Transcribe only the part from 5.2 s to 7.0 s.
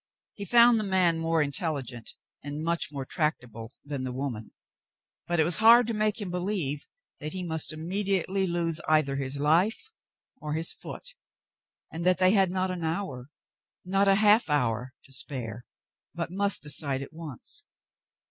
but it was hard to make him believe